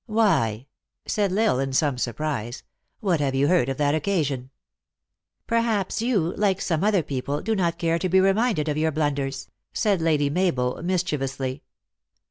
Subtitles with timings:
[0.07, 0.65] "Why,"
[1.05, 2.63] said L Isle, in some surprise,"
[3.01, 4.49] what have you heard of that occasion
[5.45, 9.47] ?""Perhaps you, like some other people, do not care to be reminded of your blunders,"
[9.73, 11.61] said Lady Mabel, mischievously.